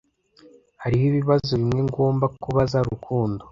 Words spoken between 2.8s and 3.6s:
Rukundo.